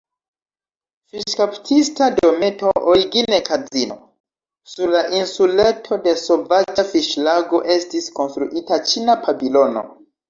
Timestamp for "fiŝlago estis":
6.95-8.09